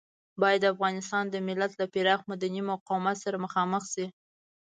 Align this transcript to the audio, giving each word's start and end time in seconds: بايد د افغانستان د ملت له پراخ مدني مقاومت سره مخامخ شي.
بايد 0.41 0.59
د 0.63 0.71
افغانستان 0.73 1.23
د 1.29 1.35
ملت 1.47 1.71
له 1.79 1.85
پراخ 1.93 2.19
مدني 2.31 2.61
مقاومت 2.71 3.17
سره 3.23 3.41
مخامخ 3.45 3.83
شي. 3.93 4.05